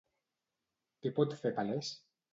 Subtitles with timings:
[1.05, 1.93] Què pot fer palès?